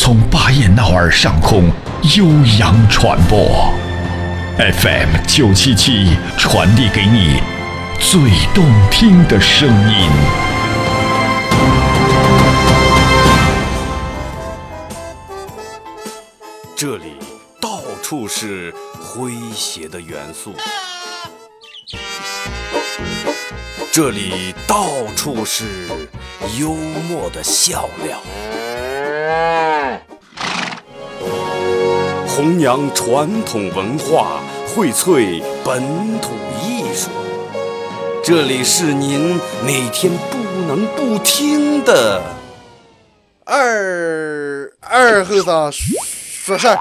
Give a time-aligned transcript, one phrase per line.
[0.00, 1.68] 从巴彦淖尔上空。
[2.16, 2.24] 悠
[2.60, 3.74] 扬传播
[4.56, 7.42] ，FM 九七七传递给你
[7.98, 8.20] 最
[8.54, 10.08] 动听的声音。
[16.76, 17.16] 这里
[17.60, 18.72] 到处是
[19.02, 20.54] 诙谐的元素，
[23.92, 24.86] 这里到
[25.16, 25.88] 处是
[26.56, 26.72] 幽
[27.08, 28.20] 默的笑料。
[32.26, 35.82] 弘扬传统文化，荟萃本
[36.20, 36.30] 土
[36.62, 37.10] 艺术。
[38.22, 42.22] 这里是您每天不能不听的
[43.44, 46.78] 二二后生说事儿。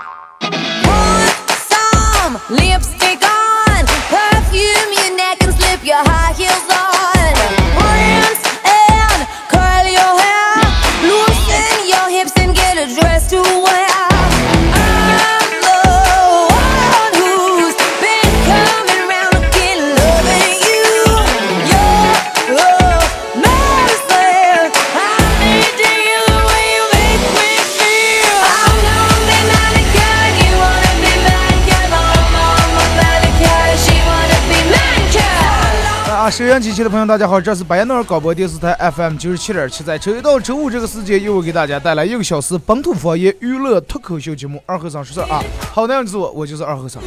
[36.38, 45.44] 收音机前的朋友，大家好，这是白彦淖尔广播电视台 FM 九十七点七，在周一到周五这个时间，又给大家带来一个小时本土方言娱乐脱口秀节目《二和尚说事儿》啊。
[45.74, 47.02] 好，那样子我，我就是二和尚。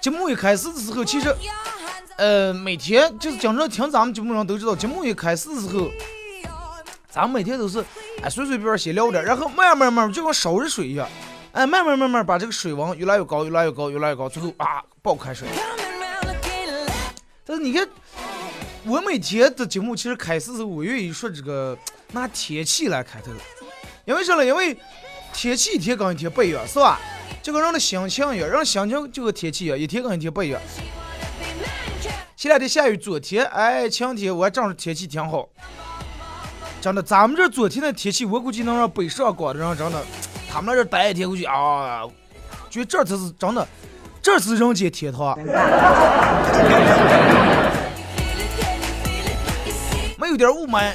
[0.00, 1.32] 节目一开始的时候，其实，
[2.16, 5.88] 呃，每天就是经常听咱们节目人都知道，节目一开始的时候。
[7.12, 7.84] 咱们每天都是，
[8.22, 11.06] 哎，随随便便先聊点，然后慢慢慢慢就跟烧热水一样，
[11.52, 15.46] 哎，慢慢慢慢把这个水温越来越高，越来越高，越来越高，最后啊，爆开水。
[17.44, 17.86] 但是你看，
[18.86, 21.76] 我每天的节目其实开始时候，我愿意说这个
[22.12, 23.30] 拿天气来开头，
[24.06, 24.46] 因为啥呢？
[24.46, 24.74] 因为
[25.34, 26.98] 天气一天跟一天不一样，是吧？
[27.42, 30.58] 就跟人的心情一样，人心情就和天气一样，一天跟一天不一样。
[32.34, 35.46] 前两天下雨，昨天哎晴天，我还正是天气挺好。
[36.82, 40.02] 真的，咱们这昨天的天气，我估计能让北上广的人真的，
[40.50, 42.02] 他们那这待一天，估计啊，
[42.68, 43.64] 觉得这才是真的，
[44.20, 45.38] 这是人间天堂。
[50.18, 50.90] 没有点雾霾，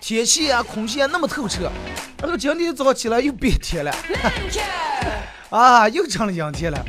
[0.00, 1.70] 天气啊，空气啊那么透彻。
[2.22, 3.94] 然后今天早上起来又变天了，
[5.50, 6.82] 啊，又成了阴天了。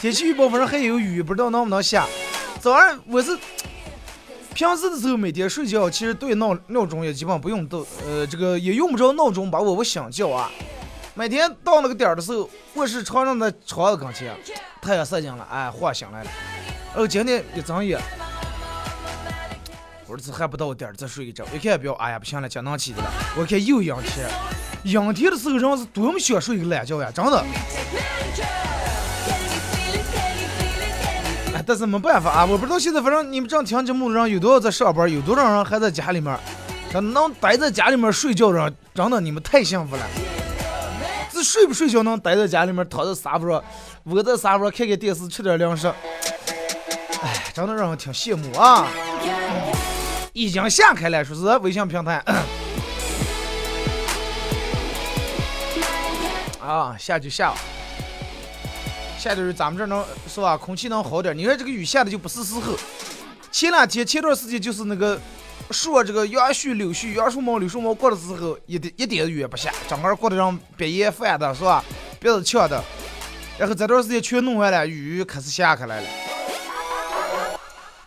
[0.00, 2.06] 天气预报反正还有雨，不知道能不能下。
[2.60, 3.36] 早上我是。
[4.54, 10.50] 平时的时候，每天睡觉其实对闹闹钟也基本不用都，呃，这个也用不着闹钟把我我醒叫啊。
[11.14, 14.34] 每天到那个点儿的时候，卧室床上的床子跟前，
[14.82, 16.30] 太阳晒进了，哎，唤醒来了。
[16.94, 18.00] 哦，今天一睁眼，
[20.06, 21.44] 我说这还不到点儿，再睡一觉。
[21.54, 23.10] 一看表，哎呀，不行了，今能起的了。
[23.36, 24.28] 我看又阴天，
[24.84, 27.44] 阴天的时候人是多么想睡个懒觉呀，真的。
[31.70, 36.36] 但是没办法啊，我不知道现在，反正你们这样听节目的人有多少在上班，有多少人还在家里面，
[37.12, 40.02] 能待在家里面睡觉的人，真的你们太幸福了。
[41.30, 43.62] 这睡不睡觉能待在家里面，躺在沙发上，
[44.06, 45.86] 窝在沙发上看看电视，吃点零食，
[47.22, 48.88] 哎，真的让人挺羡慕啊。
[50.32, 52.20] 已经下开了，说是微信平台，
[56.60, 57.54] 啊，下就下。
[59.20, 60.56] 下的是咱们这能是吧？
[60.56, 61.36] 空气能好点。
[61.36, 62.74] 你说这个雨下的就不是时候。
[63.52, 65.20] 前两天前段时间就是那个
[65.70, 71.84] 说这个杨絮、柳絮、杨树毛、柳树毛过的时候，一点一点雨也不下，整个过得让鼻炎犯的是吧？
[72.18, 72.82] 鼻子呛的。
[73.58, 76.06] 然后这段时间全弄完了，雨开始下开来了。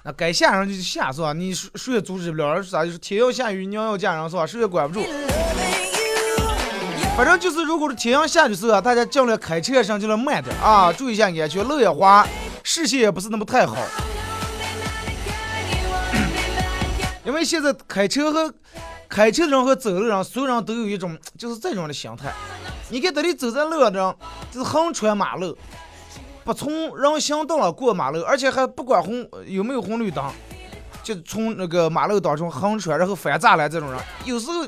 [0.02, 1.32] 那该下上就下是吧？
[1.32, 2.60] 你谁也阻止不了。
[2.64, 4.48] 啥就是天要下雨，娘要嫁人是吧？
[4.48, 5.06] 谁也管不住。
[7.16, 12.28] 反正就是，如果是天阳下雨时候啊，大家尽量开车上尽量慢点啊，注意一下安全，路也滑，
[12.64, 13.78] 视线也不是那么太好。
[17.24, 18.52] 因为现在开车和
[19.08, 22.34] 开车的人和走的人，所有人都有一种就是这种的心态。
[22.90, 24.18] 你看，这里走在路上，
[24.52, 25.56] 就是横穿马路，
[26.44, 30.26] 不从人行道上过马路，而且还不管红有没有红绿灯，
[31.04, 34.66] 就从那个马路当中横穿，然后翻栅栏这种人，有时候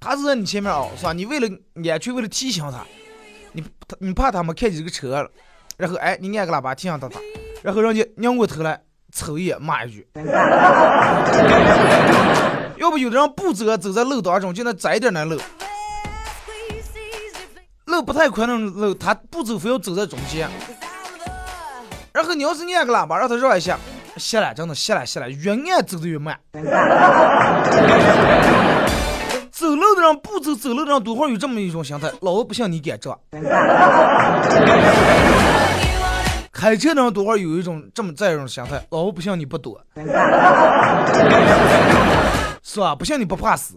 [0.00, 1.12] 他是在你前面哦，是吧？
[1.12, 2.84] 你为了安全，为了提醒他，
[3.52, 5.30] 你他你怕他们看见这个车了，
[5.76, 7.20] 然后哎，你按个喇叭提醒他他，
[7.62, 8.80] 然后人家拧过头来
[9.12, 10.06] 瞅一眼骂一句。
[12.78, 15.36] 要不有的人不走，走在路当中，就那窄一点的路，
[17.86, 20.48] 路不太宽的路，他不走，非要走在中间。
[22.12, 23.76] 然后你要是按个喇叭让他绕一下，
[24.16, 26.38] 下来真的下来下来，越按走的越慢。
[29.58, 33.18] 走路的人不走，走路的人多会儿有这么一种心态，老子不信你敢撞。
[36.52, 39.80] 开车的人多会儿有一种这么这样的心态，老子不信你不躲。
[42.62, 42.94] 是吧？
[42.94, 43.74] 不像你不怕死。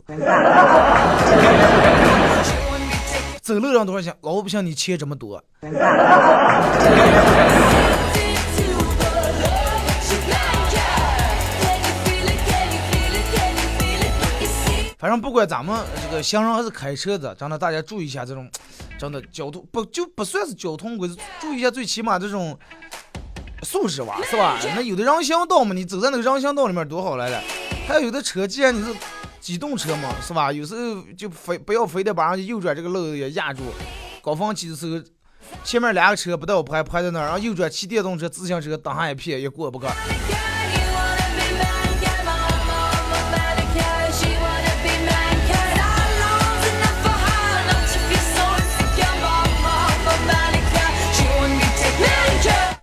[3.41, 4.13] 走路上多少钱？
[4.21, 5.43] 老不像你钱这么多。
[15.01, 18.47] 反正不管咱们这个行人还是开车的，真的大家注意一下这种，
[18.99, 22.55] 真的交通不就不算是交通规则，注意一下最起码这种
[23.63, 24.59] 素质吧，是吧？
[24.75, 27.41] 那有的人行道嘛，你走在那个人行道里面多好来了。
[27.87, 28.95] 还有的车，既然你是
[29.39, 30.51] 机动车嘛，是吧？
[30.51, 33.63] 有时候就非不要非得把人家右转这个路也压住。
[34.21, 35.03] 高峰期的时候，
[35.63, 39.87] 前面两个车不带我拍，拍在那儿，然后右转骑电动车、自行车挡上一片也过不去。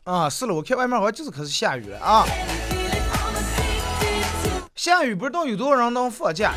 [0.09, 2.25] 啊，是了，我看外面好像就是开始下雨了啊。
[4.75, 6.55] 下雨不知道有多少人能放假，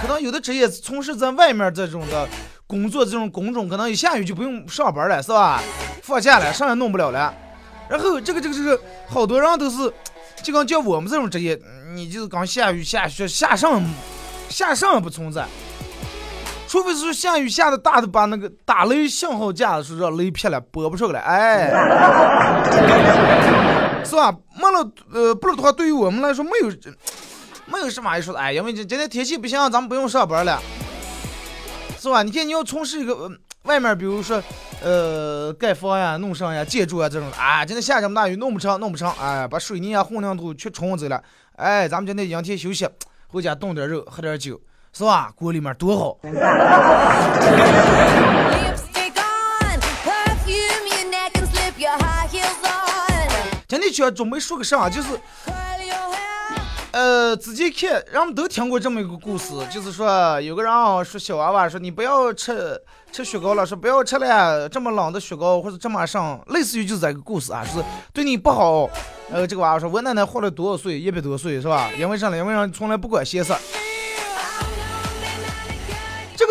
[0.00, 2.26] 可能有的职业从事在外面这种的
[2.66, 5.62] 工作，这种工种可能一下雨就不用上班了，是吧？
[6.02, 7.34] 放假了，啥也弄不了了。
[7.86, 9.92] 然后这个这个这个，好多人都是，
[10.42, 11.60] 就刚叫我们这种职业，
[11.92, 13.84] 你就是刚下雨下雪下上
[14.48, 15.44] 下上不存在，
[16.68, 21.70] 除非是说下雨下的大的把那个打雷信号架的时候让雷劈了播不出来，哎，
[24.04, 24.32] 是吧？
[24.54, 26.70] 没了，呃，不然的话，对于我们来说没有。
[27.68, 30.62] 没有什么，就说哎，因为今今天天气不行，咱们不用上班了，
[31.98, 32.22] 是吧？
[32.22, 33.28] 你看你要从事一个
[33.64, 34.40] 外面，比如说
[34.80, 41.20] 呃盖房呀、弄上呀、建筑啊这种，啊，今天下这么大雨，弄不成，弄不成，哎，把水泥啊、混凝土全冲走了，
[41.56, 42.88] 哎，咱们今天阴天休息，
[43.26, 44.60] 回家炖点肉，喝点酒，
[44.96, 45.30] 是吧？
[45.36, 46.16] 锅里面多好。
[53.68, 55.08] 今天要准备说个啥，就是。
[56.92, 62.80] 呃，自己看，人们都听过这么一个故事，就是说有个人啊说小娃娃说你不要吃
[63.12, 67.84] 吃雪糕了，说不要吃了这么冷的雪糕或者这么上，类似于就是这个故事啊，是
[68.14, 68.88] 对你不好。
[69.30, 70.98] 呃，这个娃娃说我奶奶活了多少岁？
[70.98, 71.90] 一百多岁是吧？
[71.98, 72.36] 因为啥呢？
[72.38, 73.54] 因为人从来不管闲事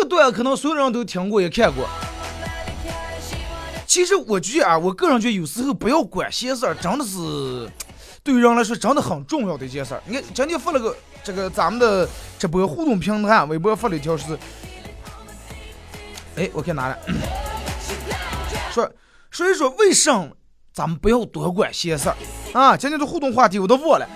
[0.08, 1.86] 段可能所有人都听过也看过。
[3.86, 7.70] 其实我觉得啊，我个人觉得有时候不要管闲事儿，真的是。
[8.22, 10.02] 对于人来说，真的很重要的一件事儿。
[10.04, 12.08] 你看，今天发了个这个咱们的
[12.38, 14.36] 直播互动平台，微博发了一条是，
[16.34, 16.98] 哎，我看哪了？
[18.74, 18.90] 说，
[19.30, 20.28] 所以说，为什么
[20.74, 22.16] 咱们不要多管闲事儿
[22.52, 22.76] 啊？
[22.76, 24.08] 今天的互动话题我都忘了。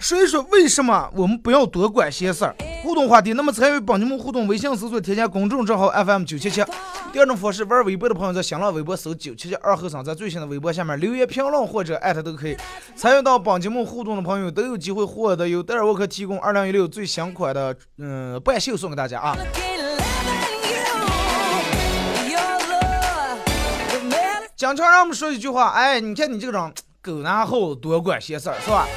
[0.00, 2.54] 所以说，为什么我们不要多管闲事儿？
[2.88, 6.64] 互动话题，那么参与帮你们互动，微信搜索添加公众账号 FM 九七七。
[7.12, 12.56] 第二种方式，玩微博的朋友在新浪微博搜九七七二后生，在最新的微博下面留言评论或者艾特都可以。
[12.96, 19.36] 参与到帮节目互动的朋友都有机会获得由戴尔沃克提供二零一六最新款的嗯半袖送给大家啊。
[24.56, 28.88] 经常让我们说一句话，哎，你看你这个人狗拿后多管闲事儿是吧？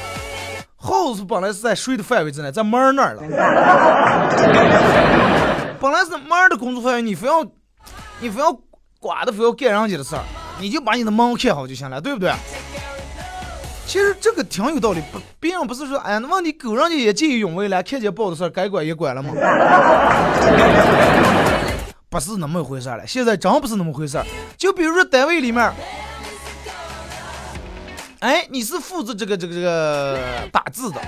[0.84, 3.22] 耗子本来是在水的范围之内，在门那儿了。
[5.78, 7.44] 本来是门的工作范围，你非要，
[8.18, 8.52] 你非要
[8.98, 10.22] 管的，非要干人家的事儿，
[10.58, 12.32] 你就把你的门看好就行了，对不对？
[13.86, 19.32] 其实这个挺有道理，不，别人不是说，哎呀，那问题狗人家也见义勇为了，看见报的事儿该管也管了吗？
[22.10, 24.26] 不是那么回事了，现在真不是那么回事儿。
[24.58, 25.72] 就比如说单位里面。
[28.22, 30.16] 哎，你是负责这个这个这个
[30.52, 31.00] 打字的，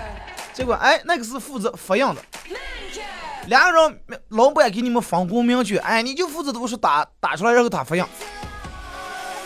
[0.53, 2.17] 结果哎，那个是负责复印的。
[3.47, 8.05] 两个人，老板给你们分工明确，哎，你就负责都是打打出来，然后他复印。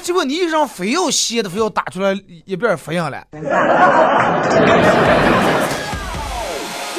[0.00, 3.22] 结果你一人非要写的，非要打出来一边复印了。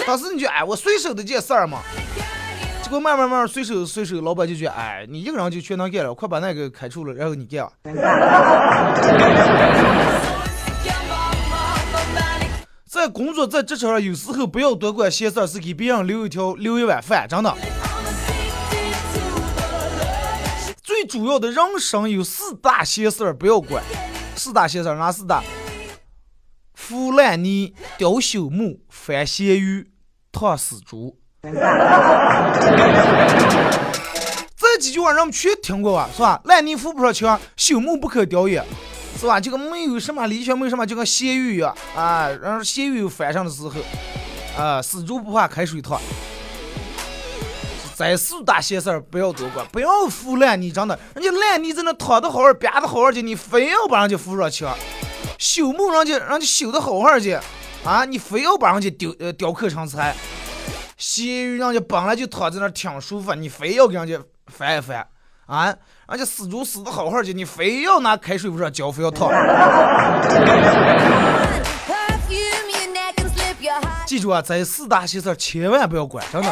[0.06, 1.80] 当时你就哎，我随手的件事儿嘛。
[2.84, 7.68] 结果慢慢慢慢随手随手，老板就觉得哎，你一个人就全能干了，快把那个开除了，然后你干。
[13.00, 17.56] 在工作在职场上，有时候不要多管闲事儿，是给别人留一条留一碗饭，真的。
[20.84, 23.82] 最主要的人生有四大闲事儿不要管，
[24.36, 25.42] 四大闲事儿哪四大？
[26.74, 29.92] 腐烂泥、雕朽木、翻咸鱼、
[30.34, 31.18] 烫死猪。
[34.58, 36.10] 这几句话人们全听过吧？
[36.14, 36.42] 是吧？
[36.44, 38.62] 烂泥扶不上墙，朽木不可雕也。
[39.20, 39.38] 是吧？
[39.38, 42.30] 这个没有什么理想，没有什么，就跟咸鱼一样啊！
[42.42, 43.72] 然后咸鱼翻上的时候，
[44.58, 46.00] 啊，死猪不怕开水烫。
[47.96, 54.74] 在四大些事儿不要多管，不要服烂泥，真的，人家烂泥在那躺的好好，憋的好好的，你非要把人家扶上墙；
[55.38, 57.44] 朽木人家人家修的好好的，
[57.84, 60.14] 啊，你非要把人家雕呃雕刻成材；
[60.98, 65.06] 咸鱼人家本来就躺在那挺舒服，你非要给人家翻一翻，
[65.46, 65.76] 啊。
[66.12, 69.30] 而且死猪死的好好的，你非要拿开水壶上浇，非要烫。
[74.08, 76.52] 记住啊，这四大喜事千万不要管，真的。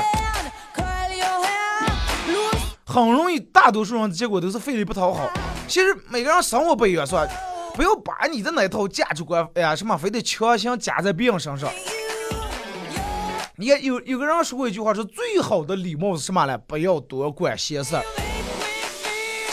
[2.86, 5.28] 很容易，大多数人的结果都是费力不讨好。
[5.68, 7.28] 其实每个人生活不一样，是吧？
[7.74, 11.68] 不要把你的那套价值观，哎呀，什么非得强行加在别人身上。
[13.56, 16.56] 你看，有有个人说过一句话，说最好的礼貌是什么呢？
[16.60, 17.96] 不要多管闲事。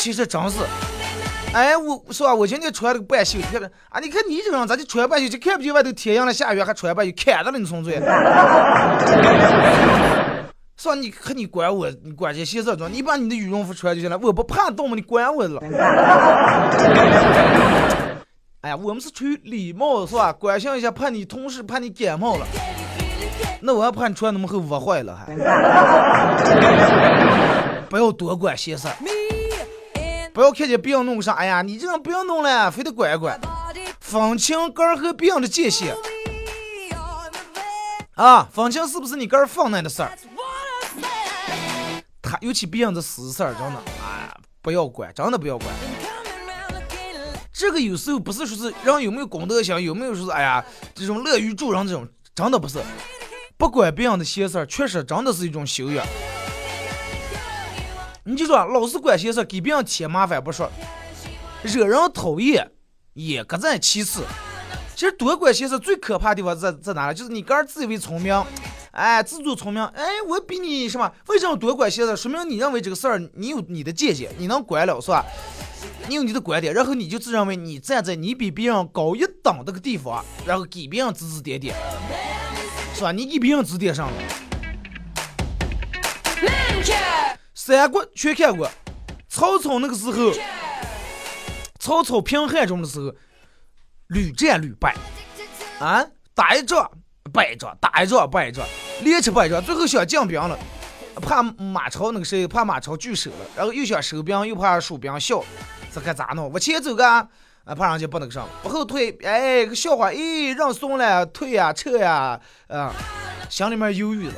[0.05, 0.59] 其实真是，
[1.55, 7.95] 哎，我是吧，我今天穿了个半袖，你看啊，你看你这个人咋就穿半袖，就看不见外头天阳了下雨还穿半袖，看到了你纯粹。
[10.77, 10.95] 是吧？
[10.95, 14.95] 你看你管我，你管这些色装，你把你的羽绒服穿就行了，我不怕冻吗？
[14.95, 15.59] 你管我了？
[18.61, 20.31] 哎呀，我们是出于礼貌，是吧？
[20.35, 22.47] 关心一下，怕你同事怕你感冒了，
[23.63, 25.35] 那我还怕你穿那么厚捂坏了还。
[27.89, 28.87] 不要多管闲事。
[30.35, 33.41] 不要看见别人弄啥，哎呀，你这样不要弄了，非得管管，
[34.01, 35.95] 分清个儿和别人的界限
[38.17, 40.11] 啊，分清是不是你个儿放那的事儿。
[42.21, 44.29] 他尤其别人的私事儿，真的，哎，
[44.61, 45.71] 不要管，真的不要管。
[47.53, 50.65] 这个有时候不是说是人有没有公德心，有没有说是哎呀
[50.97, 52.81] 这种乐于助人这种，真的不是。
[53.57, 56.05] 不管别人的闲事儿，确实真的是一种修养。
[58.27, 60.71] 你就说老是管闲事，给别人添麻烦不说，
[61.63, 62.71] 惹人讨厌
[63.13, 64.25] 也搁在其次。
[64.97, 67.17] 其实多管闲事最可怕的地方在在哪里？
[67.17, 68.43] 就是你个人自以为聪明，
[68.93, 71.13] 哎，自作聪明，哎，我比你什么？
[71.27, 72.17] 为什么多管闲事？
[72.17, 75.23] 说明你认为这个事儿你有你的见解，你能管了是吧？
[76.09, 81.77] 你有你的观点，然后你就自认为你站在你比别人高一等这个地方，然后给别人指指点点，
[82.95, 83.13] 是吧？
[83.13, 84.15] 你给别人指点上了。
[87.67, 88.71] 三国全看过，
[89.27, 90.35] 曹操那个时候，
[91.79, 93.11] 曹操平汉中的时候，
[94.09, 94.95] 屡战屡败，
[95.81, 96.05] 啊，
[96.35, 96.91] 打一仗
[97.33, 98.67] 败一仗，打一仗败一仗，
[99.01, 100.59] 连吃败仗，最后想降兵了，
[101.23, 105.43] 怕马超那个谁，怕马超拒守了，然后又想收兵，又怕蜀兵笑，
[105.91, 106.51] 这该咋弄？
[106.51, 107.27] 往前走个，啊，
[107.75, 112.93] 怕人家不那个什么，往后退，哎，个笑话，咦，让怂了，退呀，撤呀，啊，
[113.49, 114.35] 心里面犹豫了。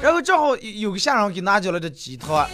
[0.00, 2.46] 然后正好有个下人给拿进来的鸡汤，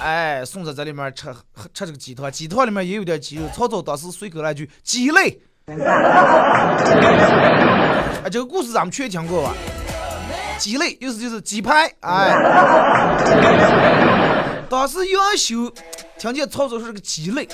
[0.00, 1.26] 哎，送在这里面吃
[1.74, 3.42] 吃这个鸡汤，鸡汤里面也有点鸡肉。
[3.54, 5.40] 曹操当时随口来句“鸡肋”，
[8.24, 9.54] 哎，这个故事咱们全听过吧？
[10.58, 12.32] 鸡肋意思就是鸡排，哎。
[14.70, 15.70] 当时杨修
[16.18, 17.46] 听见曹操说这个鸡肋，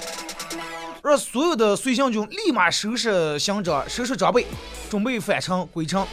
[1.02, 4.46] 让所有的随行军立马收拾行装，收拾装备，
[4.88, 6.06] 准备返程归程。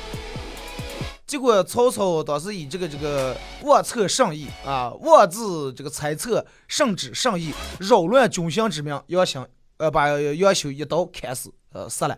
[1.27, 12.17] 结果曹操当时以这个这个妄测圣意啊，妄自这个猜测圣旨圣意，扰乱军心之名，杨修呃把杨修一刀砍死，呃死了。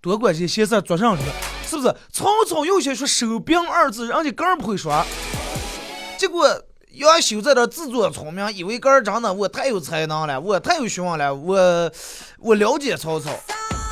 [0.00, 1.22] 多管这些闲事做上去，
[1.66, 1.94] 是不是？
[2.10, 5.04] 曹操有些说收兵二字，人家更不会说。
[6.16, 6.48] 结果
[6.92, 11.92] 杨修在这自作聪明，以为个儿真的我太有才能了，我太有学问了，我
[12.38, 13.30] 我了解曹操。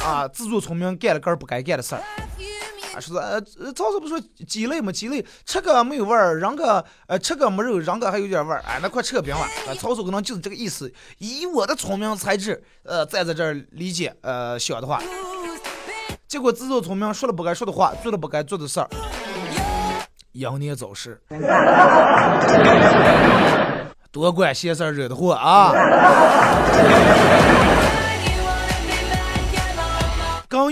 [0.04, 2.00] 啊，自作聪明干了个不该干的事儿。
[2.94, 3.40] 啊，说呃，
[3.74, 4.90] 曹操不说鸡肋吗？
[4.90, 8.62] 鸡肋吃个没有味儿，扔个呃吃个没肉，扔个还有点味儿。
[8.66, 9.42] 哎，那快撤兵了。
[9.42, 10.92] 啊，曹操可能就是这个意思。
[11.18, 15.02] 以我的聪明才智，呃，站在这儿理解呃想的话，
[16.26, 18.88] 结果自作聪明说了不该说的话，做了不该做的事儿，
[20.32, 21.20] 羊年早逝。
[24.10, 25.72] 多管闲事儿惹的祸啊！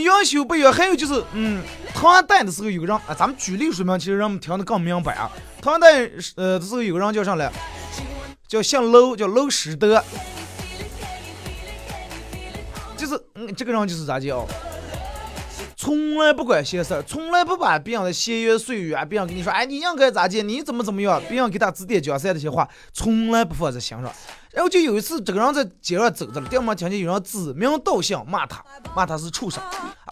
[0.07, 1.61] 跟杨修不远，还有就是，嗯，
[1.93, 5.29] 唐代的时候有个人啊，咱们举例说明，其实让们听得更明白啊。
[5.61, 7.51] 唐代呃的时候有个人叫啥来？
[8.47, 10.01] 叫姓娄，叫娄师德。
[12.97, 14.47] 就是嗯，这个人就是咋叫，
[15.77, 24.11] 从来不管闲事儿，从来不把别人的闲言碎语啊，别人跟你说，哎，你应该咋接，你怎么怎么样，别人给他指点江山这些话，从来不放在心上。
[24.53, 28.65] 然后就有一次，这个人在街上走着了，第二天听见有人指名道姓骂他，
[28.95, 29.63] 骂他是畜生，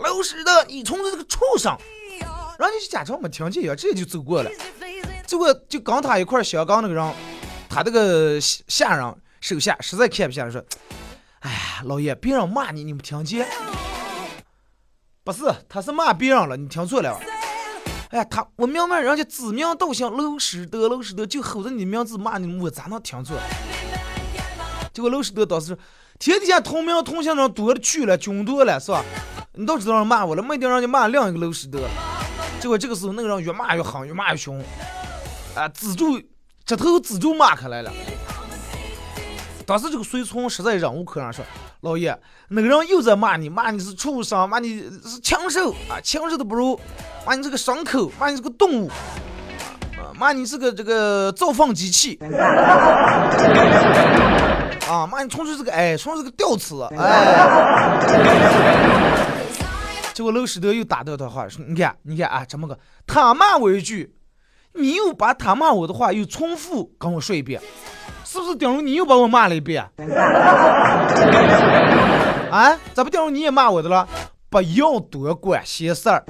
[0.00, 1.74] 老实的，你从这个畜生，
[2.58, 4.50] 然后就假装没听见一样，直接就走过了。
[5.26, 7.14] 结果就跟他一块儿相杠那个人，
[7.70, 10.62] 他这个下人手下实在看不下了，说
[11.40, 13.48] ：“哎呀，老爷，别人骂你，你没听见？
[15.24, 15.40] 不是，
[15.70, 17.18] 他是骂别人了，你听错了。
[18.10, 23.34] 哎呀，他我明白，人家指名道姓，老师的，老师的，就吼着你名字骂你，我咋能听错？
[24.92, 25.76] 结果老师的当时
[26.18, 29.02] 天底下同名同姓的人多了去了，军多了，是吧？
[29.54, 31.80] 你都知道人骂我了，没定让你骂另一个老师德。
[32.60, 34.62] 结果这个时候那个人越骂越狠，越骂越凶。
[35.54, 35.66] 啊！
[35.68, 36.20] 指住
[36.66, 37.90] 这头指住骂开来了。
[39.66, 41.44] 当时这个随从实在忍无可忍，说
[41.80, 42.18] ：“老爷，
[42.48, 46.78] 那个人又在骂你，骂你是畜生，骂你是禽兽啊，禽兽都不如，
[47.26, 48.90] 骂你是个牲口，骂你是个动物，
[49.96, 52.18] 啊，骂你是个这个造粪机器，
[54.88, 57.98] 啊，骂你纯粹是个哎，纯粹是个吊词，哎。
[60.14, 64.14] ”结果娄师德又打断他话，说：“你看，你看啊，这么个，他骂我一句。”
[64.76, 67.62] 你又把他骂我的话又重复跟我说一遍，
[68.34, 68.56] 是不是？
[68.56, 69.88] 顶如你又把我骂了一遍。
[72.50, 72.76] 啊？
[72.92, 74.08] 咋不顶如你也骂我的了？
[74.50, 76.24] 不要多管闲事儿。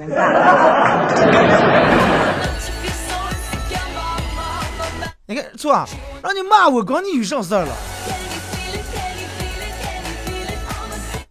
[5.25, 5.87] 你看，是吧？
[6.21, 7.75] 让你骂我，跟你有啥事儿了？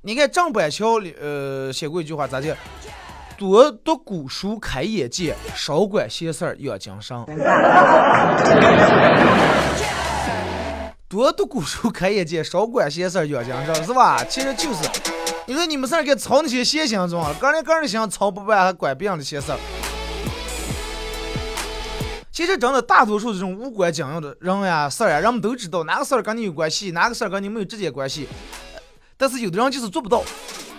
[0.02, 2.56] 你看张板桥里，呃，写过一句话，咋的？
[3.36, 7.16] 多读古书开眼界，少管闲事儿养精神。
[11.14, 14.20] 多读古书开眼界，少管闲事儿养精神，是吧？
[14.28, 14.78] 其实就是，
[15.46, 19.58] 你说你们事儿该操那些闲心中，个人个人的心操不完，还管别人的闲事儿。
[22.32, 28.26] 其实真的，大多数这种无关紧要的人呀、事儿呀，人们都知道哪个事儿跟你有关系，哪个事儿跟你没有直接关系。
[29.16, 30.20] 但是有的人就是做不到，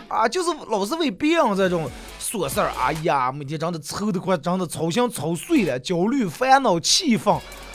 [0.09, 1.89] 啊，就是老是为别人这种。
[2.19, 7.33] 琐事儿，哎呀，每天真的愁得快，真的操心操碎了，焦虑、烦恼、气愤，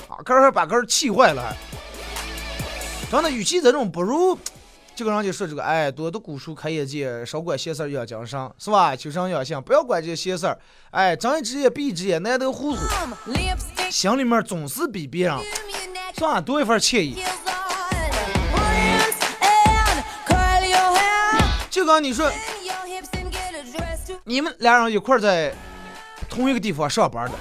[0.08, 1.56] 啊，个还把个人气坏了，
[3.10, 4.38] 真的，与其这种，不如
[4.94, 8.94] 这个人就说这个，哎，多读古书开眼界，少管闲事儿养精神，是吧？
[8.94, 10.56] 求神养性，不要管这些闲事儿，
[10.92, 12.80] 哎，睁一只眼闭一只眼，难得糊涂，
[13.90, 15.36] 心里面总是比别人
[16.16, 17.20] 算多一份惬意。
[21.68, 22.30] 就刚你说。
[24.24, 25.52] 你们俩人一块在
[26.28, 27.32] 同一个地方上班的，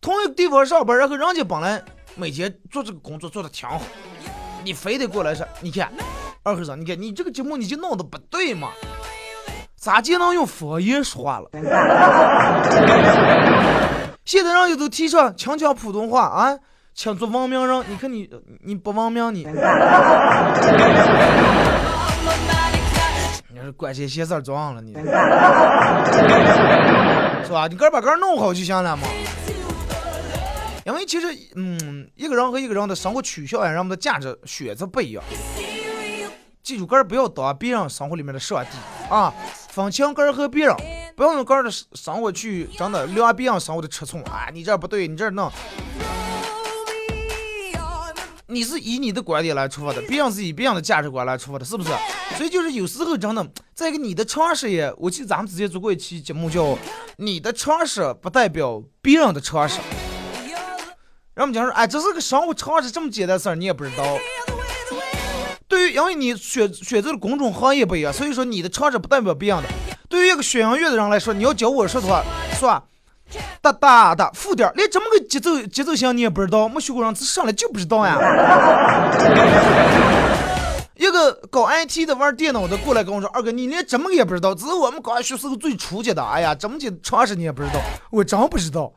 [0.00, 1.82] 同一个地方上班，然后人家本来
[2.14, 3.82] 每天做这个工作做的挺好，
[4.64, 5.90] 你非得过来说，你看
[6.42, 8.68] 二和尚，你看你这个节目你就弄的不对嘛，
[9.76, 11.48] 咋就能用方言说话了？
[14.24, 16.58] 现在人家都提倡强讲普通话啊，
[16.94, 18.28] 请做文明人，你看你
[18.64, 19.46] 你不文明你。
[23.50, 24.92] 你是关些事儿装了你，
[27.44, 27.66] 是吧？
[27.68, 29.02] 你个把个弄好就行了嘛。
[30.88, 35.22] 因为其实，嗯，一个人和一个人的生活取向呀，人们的价值选择不一样。
[36.62, 38.70] 记住，个不要当别人生活里面的上帝
[39.14, 39.32] 啊！
[39.68, 40.74] 分清个和别人，
[41.14, 44.48] 不要用个的生活去真的量别人生活的尺寸啊！
[44.50, 45.52] 你这不对，你这弄。
[48.46, 51.90] 你是以你的观点来出发的，别人是以别人的价值观来出发的，是不是？
[52.38, 56.78] 所以就是有时候真的，在一个你的常识也，我记得咱们之前做过一期节目叫
[57.18, 59.78] “你的常识不代表别人的常识”。
[61.38, 64.02] 然后我们讲说，哎，这是个生活常识，这么简单事儿你也不知道。
[65.68, 69.68] 对于，因为你选选择的公众行业不一样，所以说你的常识不代表别人的。
[70.08, 72.24] 对于一个学音乐的人来说，你要教我说的话，
[72.58, 72.82] 是吧？
[73.62, 78.18] 哒哒哒，负点，连这么个节奏节奏型你也不知道，没学过人上来就不知道呀。
[80.98, 86.20] 一个搞 IT 的玩电脑的过来跟我说：“二哥，你连这么也不知道，只是我们刚学时候最初级的。
[86.20, 87.80] 哎呀，这么些常识你也不知道，
[88.10, 88.92] 我真不知道。”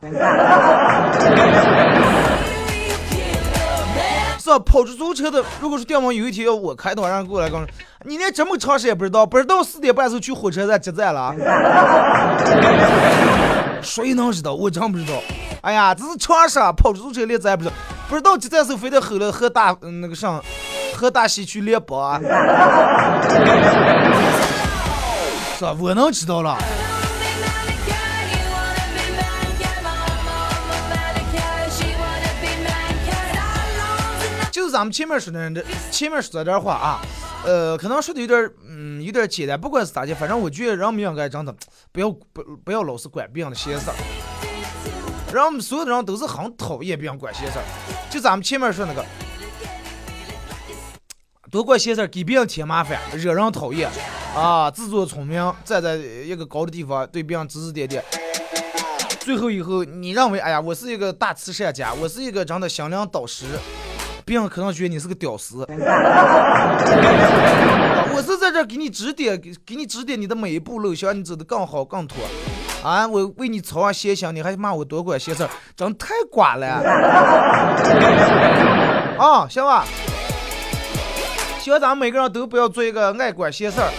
[4.40, 4.58] 是吧？
[4.66, 7.72] 跑出租车的，如果说电网有一天要我开的话，让过来跟我说
[8.04, 11.36] ：“你连这么常识也不知道，不知道四点半时候去火车站接站了。”
[13.84, 14.56] 谁能知道？
[14.56, 15.14] 我真不知道。
[15.62, 17.76] 哎呀，这是常识，跑出租车连咱也不知道，
[18.10, 20.44] 不知道接站时候非得吼了喝大那个上
[21.02, 22.14] 和大西去练波，
[25.58, 25.76] 是吧？
[25.80, 26.56] 我能知道了。
[34.52, 37.02] 就是咱们前面说的，这前面说的这话啊，
[37.44, 39.60] 呃，可能说的有点，嗯，有点简单。
[39.60, 41.52] 不管是咋的，反正我觉得人们应该真的
[41.92, 43.96] 不要不不要老是管别人的闲事儿。
[45.34, 47.66] 人们所有的人都是很讨厌别人管闲事儿。
[48.12, 49.04] 就咱们前面说那个，
[51.52, 53.90] 多管闲事儿，给别人添麻烦，惹人讨厌
[54.34, 54.72] 啊！
[54.72, 58.02] 自作聪明，站在一个高的地方对别人指指点点。
[59.20, 63.44] 最后以后，你认为，哎呀，我是一个大慈善家，我是一个真的心灵导师。
[64.24, 65.68] 别人可能觉得你是个屌丝，
[68.16, 72.18] 我是在这给你指点，给给你指点你的每一步路，想让你走得更好更妥。
[72.82, 76.68] 啊，我为你操上闲心，你还骂我多管闲事儿，真太瓜了。
[79.20, 79.86] 啊，行吧，
[81.62, 83.92] 希望咱们每个人都不要做一个爱管闲事儿。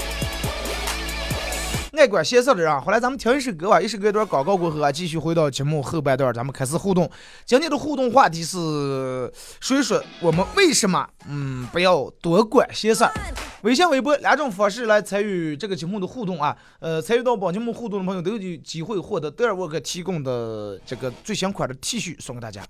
[1.92, 7.09] 爱管闲事儿的人，后来咱们听一首歌吧，一首歌一段广告过后啊，继续回到节目后半段，咱们开始互动。
[7.44, 13.12] 今天的互动话题是说一说我们为什么嗯不要多管闲事儿。
[13.62, 22.64] 微信、微博两种方式来参与这个节目的互动啊，呃，参与到本节目互动的朋友都有机会获得德尔沃克提供的这个最新款的 T 恤送给大家。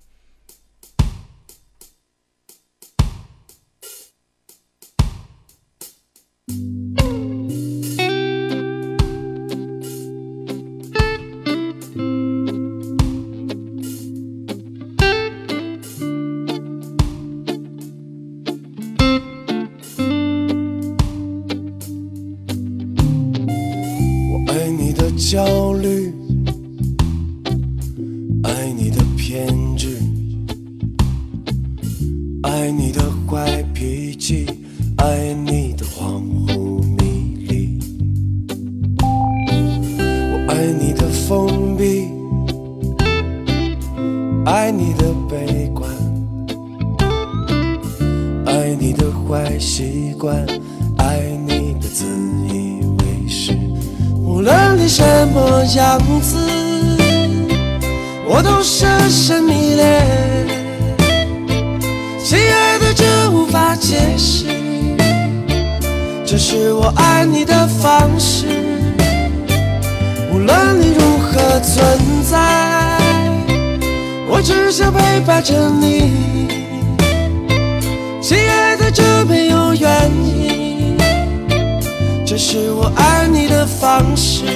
[82.33, 84.47] 这是我爱你的方式。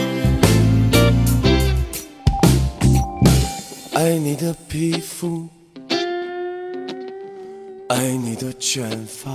[3.93, 5.47] 爱你的皮肤，
[7.89, 9.31] 爱你的卷发，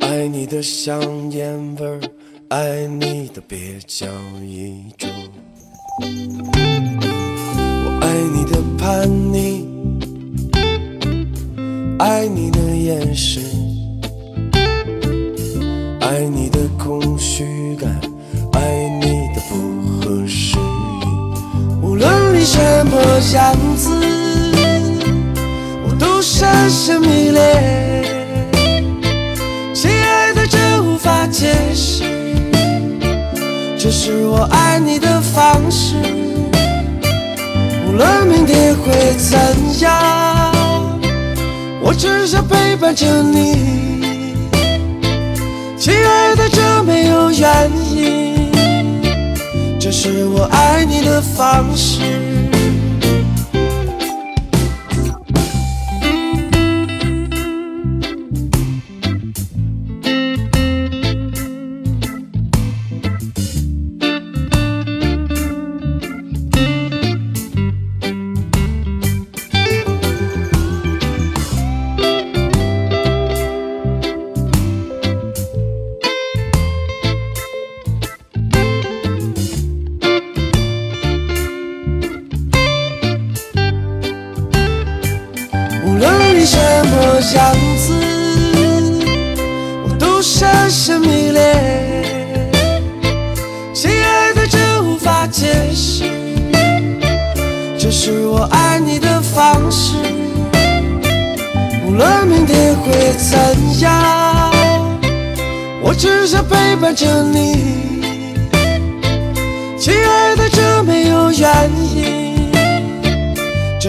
[0.00, 2.00] 爱你的香烟味，
[2.48, 4.08] 爱你的蹩脚
[4.42, 5.06] 衣着。
[7.84, 9.64] 我爱你的叛逆，
[12.00, 13.40] 爱你的眼神，
[16.06, 17.90] 爱你的空虚感，
[18.52, 18.60] 爱
[19.00, 19.56] 你的不
[19.98, 20.62] 合时宜。
[21.82, 22.96] 无论你什么
[23.34, 23.90] 样子，
[25.84, 28.04] 我都深深迷恋。
[29.74, 32.04] 亲爱的，这无法解释，
[33.76, 35.96] 这是我爱你的方式。
[37.88, 39.36] 无论明天会怎
[39.80, 40.54] 样，
[41.82, 44.15] 我只想陪伴着你。
[46.50, 48.50] 这没有原因，
[49.78, 52.35] 这是我爱你的方式。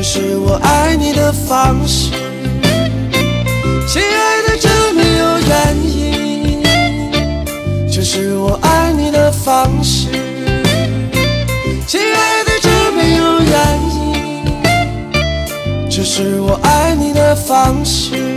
[0.09, 2.11] 是我爱你的方式，
[3.85, 6.63] 亲爱的，这没有原因。
[7.91, 10.07] 这是我爱你的方式，
[11.85, 14.45] 亲爱的，这没有原因。
[15.89, 18.36] 这是我爱你的方式。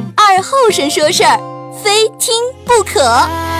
[0.15, 1.37] 二后生说事儿，
[1.83, 2.33] 非听
[2.65, 3.50] 不可。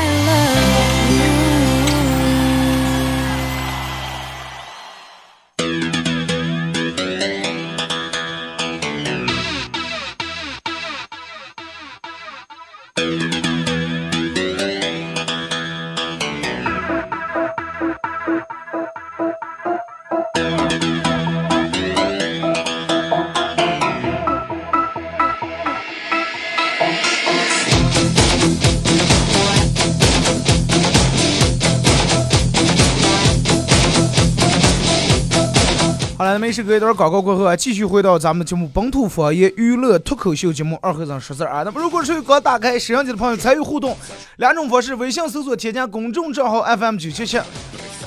[36.22, 41.64] 好了，没事，隔一段广告过后啊，继续回到咱们的节目《本土方言娱乐脱口秀节目》二和尚说事儿啊。
[41.64, 43.98] 那么，如果是刚打开摄像机的朋友，参与互动
[44.38, 47.40] 两种方式：微信搜索添加公众账号 FM 九七七；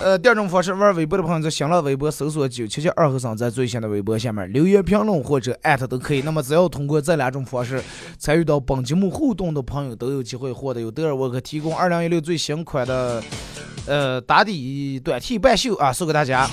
[0.00, 6.22] 呃，第二种方式，玩微博的朋友在新浪微博搜索九七七二和尚，在最新的微博下面留言评论或者艾特都可以。
[6.22, 7.83] 那么，只要通过这两种方式
[8.16, 13.20] 参与到本节目互动的朋友，都有机会获得由德尔沃克提供二零一六最新款的
[13.88, 16.48] 呃打底短 T 半袖啊，送给大家。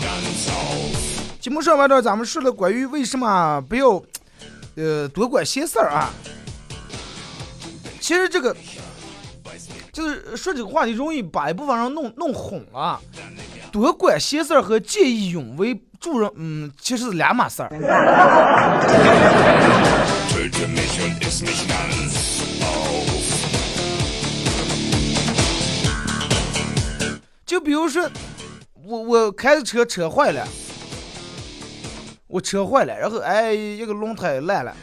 [1.41, 3.99] 节目上半段咱们说了关于为什么不要，
[4.75, 6.13] 呃，多管闲事儿啊。
[7.99, 8.55] 其实这个
[9.91, 13.01] 就是说这个话题容易把一部分人弄弄混了。
[13.71, 17.69] 多管闲事儿和见义勇为助人，嗯，其实是两码事儿。
[27.47, 28.07] 就比如说，
[28.85, 30.47] 我我开的车车坏了。
[32.31, 34.73] 我车坏了，然后哎，一个轮胎烂了，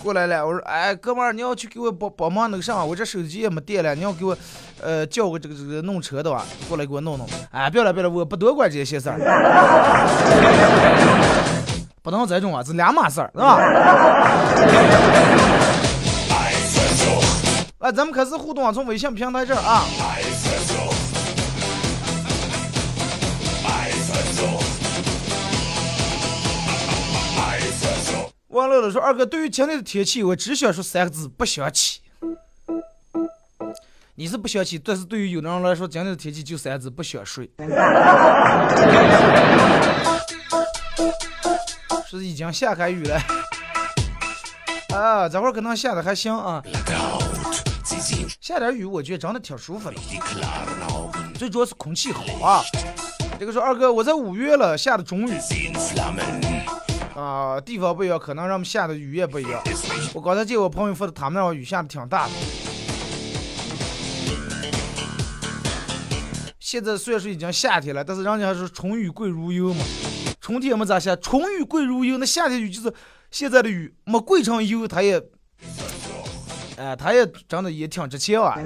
[0.00, 0.46] 过来了。
[0.46, 4.36] 我说哎，哥们儿，你要去给我帮帮忙那个啥，我这手机也没电了，你要给我
[4.80, 7.26] 呃叫个这个这个弄车的吧，过来给我弄弄。
[7.50, 9.18] 哎，别了别了，我不多管这些事儿，
[12.00, 13.58] 不能这种啊，是两码事儿，是吧？
[17.80, 19.82] 来，咱们开始互动啊，从微信平台这儿啊。
[28.68, 32.00] 乐乐说：“二哥，对于今天的天气，我只想说三个字：不想起。
[34.16, 37.50] 你是不想起，但是对于有的人来说，今天的天气就三个字：不想睡。
[42.08, 43.20] 是已经下开雨了
[44.94, 46.62] 啊，这会儿可能下的还行啊。
[48.40, 49.96] 下点雨，我觉得真的挺舒服的。
[51.34, 52.62] 最主要是空气好啊。
[53.40, 55.32] 这个说二哥，我在五月了，下的中雨。”
[57.14, 59.62] 啊，地方不一样，可能让我们下的雨也不一样。
[60.12, 62.32] 我刚才见我朋友说的，他们那儿雨下的挺大的。
[66.58, 69.84] 现在虽然说已经夏天了，但是人家还是春雨贵如油嘛。
[70.40, 72.92] 春天没咋下，春雨贵如油，那夏天雨就是
[73.30, 75.22] 现在的雨没贵成油，它也，
[76.76, 78.56] 哎，它也真的也挺值钱啊。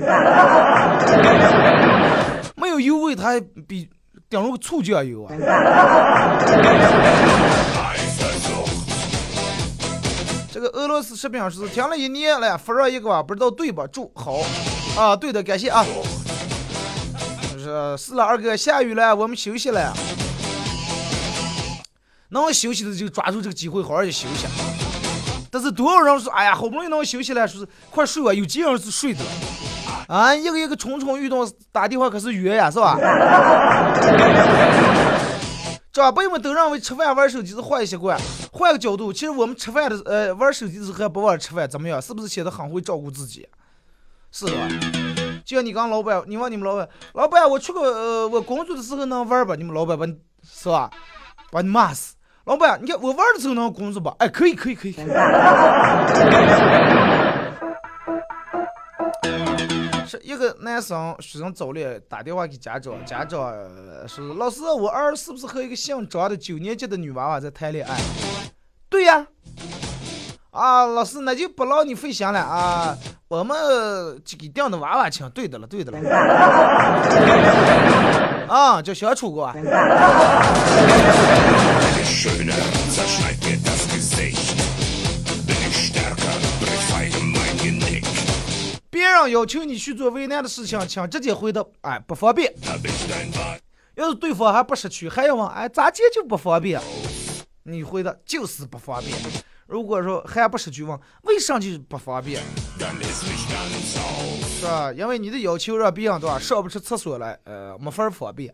[2.56, 3.88] 没有油味，它还比
[4.30, 5.34] 顶上个醋酱油啊。
[10.58, 13.86] 这个俄罗斯士兵是停了一年了，发上一个吧不知道对吧？
[13.92, 14.38] 祝好
[15.00, 15.86] 啊，对的，感谢啊。
[17.52, 19.96] 是是了，二哥，下雨了，我们休息了。
[22.30, 24.48] 能休息的就抓住这个机会好好的休息。
[25.48, 29.20] 但是多少人说，哎呀，好不容易能休息了，说是快睡吧，有几个人是睡的？
[30.08, 32.98] 啊，一个一个蠢蠢欲动，打电话可是约呀，是吧？
[35.92, 38.20] 长辈们都认为吃饭玩手机是坏习惯，
[38.58, 42.02] 换个角度，其实我们吃饭的呃玩手机的时候还不忘吃饭，怎么样？
[42.02, 43.48] 是不是显得很会照顾自己？
[44.32, 44.52] 是吧？
[45.44, 49.54] 就像你刚老板，你问你们老板，老板我去个呃我工作的时候能玩吧？
[49.54, 50.90] 你们老板把你是吧？
[51.50, 52.16] 把你骂死。
[52.44, 54.14] 老板，你看我玩的时候能工作吧？
[54.18, 54.92] 哎，可以可以可以。
[60.06, 63.52] 是一个男生学生早恋，打电话给家长，家长
[64.08, 67.94] 说：“老师，我儿是不是和一个姓张的九年级的女娃娃在谈恋爱？”
[68.98, 69.24] 对呀。
[70.50, 73.56] 啊，老师，那就不劳你费心了啊，我们
[74.24, 75.24] 就给定的娃娃亲。
[75.30, 75.98] 对的了，对的了。
[78.48, 79.52] 啊，叫小楚哥。
[88.90, 92.52] 别人要求你去做为难的事情，请直接回答，哎，不方便。
[93.94, 96.80] 要是对方还不识趣，还要问，哎，咋解就不方便？
[97.70, 99.14] 你回答就是不方便。
[99.66, 102.42] 如果说还不识趣问，为啥就不方便？
[102.78, 104.90] 是吧？
[104.92, 108.50] 因为你的要求让别人对吧上不出厕所来，呃，没法方便。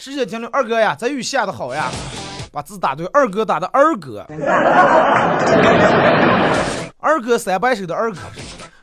[0.00, 1.90] 直接停留二哥呀，这雨下的好呀，
[2.52, 4.24] 把字打对，二哥打的二哥，
[7.00, 8.18] 二哥三百首的二哥。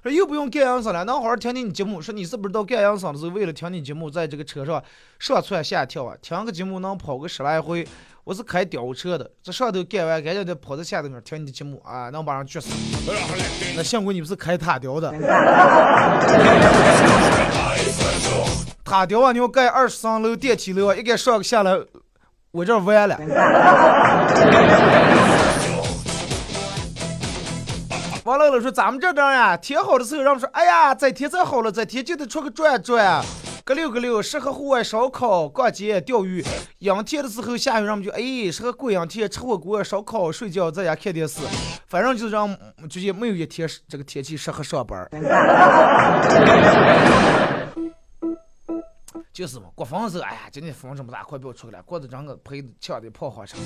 [0.03, 2.01] 说又不用干养生了，能好好听听你节目。
[2.01, 4.83] 说你是不是到干养生的时候，为了听你节目，在这个车上
[5.17, 6.13] 上蹿下跳啊？
[6.21, 7.87] 听个节目能跑个十来回。
[8.25, 12.69] 我是开吊车的，这上头干完，赶紧得跑到下头面听你的节目啊，能把人撅死。
[13.77, 15.09] 那幸亏你不是开塔吊的。
[18.83, 21.79] 塔吊啊，你要盖二十三楼电梯楼啊，一个上下来，
[22.51, 23.17] 我这完了。
[28.25, 33.21] 王乐乐说：“咱们这边呀，天好的时候，人们说，哎呀，这天再好了，这天就得出去转转，
[33.65, 36.41] 个溜个溜，适合户外烧烤、逛街、钓鱼。
[36.79, 41.41] 阴天的时候，下雨，人们就哎，适合过阴天，吃火锅、烧烤、睡觉，在家看电视。
[41.87, 42.57] 反正就是让
[42.89, 45.05] 最近没有一天这个天气适合上班。
[49.33, 53.57] 就是嘛，刮风的时候，哎呀，今天风这么大，快不要出去了，过得整个陪呛的跑火车。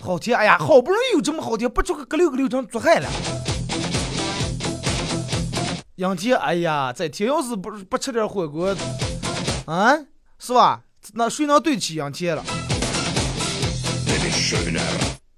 [0.00, 3.08] 好天，哎呀，好不容易有这么好天，不出去个溜个溜，成做海了。”
[6.02, 8.76] 杨天，哎呀，这天要是不不吃点火锅，
[9.66, 9.96] 啊，
[10.36, 10.80] 是吧？
[11.14, 12.42] 那谁能对得起杨天了？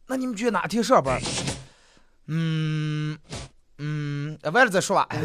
[0.06, 1.20] 那你们觉得哪天上班？
[2.28, 3.18] 嗯
[3.76, 5.06] 嗯，完了再说吧。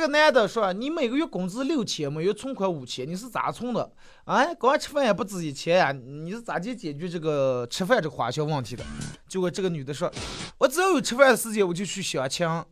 [0.00, 3.86] 这个男的说：“你每个月工资六千，每月存款五千，你是咋存的？
[4.24, 5.92] 啊，光吃饭也不值一千呀？
[5.92, 8.82] 你是咋去解决这个吃饭这个花销问题的？”
[9.28, 10.10] 结果这个女的说
[10.56, 12.64] ：“我只要有吃饭的时间，我就去相亲。”啊，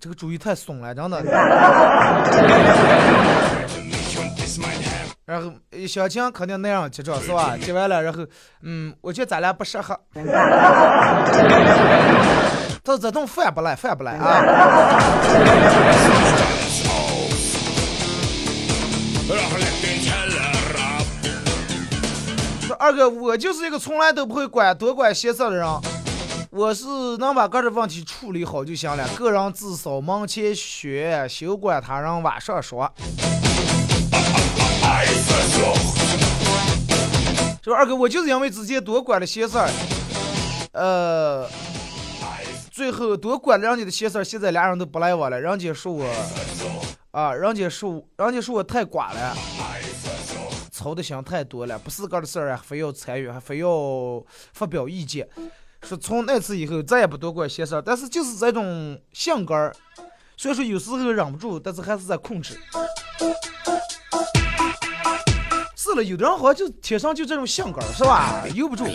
[0.00, 1.22] 这个主意太怂了，真的。
[5.24, 5.52] 然后
[5.86, 7.56] 相亲肯定那样结账是吧？
[7.56, 8.26] 结完了，然后，
[8.62, 9.96] 嗯，我觉得咱俩不适合。
[12.84, 14.42] 他这顿饭不来，饭不来啊！
[22.66, 25.64] 说二哥，我就是一个从来都不会管多管闲事的人，
[26.50, 26.84] 我是
[27.18, 32.92] 能把个人问题处理好就行了，个人自扫门前雪，休管他人晚上说。
[37.62, 39.70] 说二哥，我就是因为之前多管了闲事儿，
[40.72, 41.46] 呃。
[42.82, 45.40] 最后多管了人家的闲事儿，现在俩人都不来往了。
[45.40, 46.04] 人家说我
[47.12, 49.36] 啊，人家说人家说我太寡了，
[50.72, 54.20] 操的心太多了，不是个的事儿啊，非要参与，还非要
[54.52, 55.28] 发表意见。
[55.82, 59.72] 说从那次以后再也不多管闲事儿，但是就是这种性格儿，
[60.36, 62.58] 所以说有时候忍不住，但是还是在控制。
[65.76, 68.44] 是了，有的人好像就天生就这种性格儿，是吧？
[68.52, 68.86] 由不住。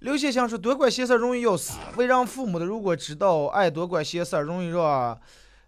[0.00, 1.72] 刘先生说：“多管闲事容易要死。
[1.96, 5.18] 为人父母的，如果知道爱多管闲事，容易让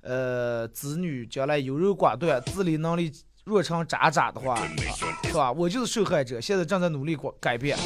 [0.03, 3.13] 呃子女将来优柔寡断、自理能力
[3.45, 4.57] 弱成渣渣的话，
[5.25, 5.51] 是吧？
[5.51, 7.77] 我就是受害者，现在正在努力改改变。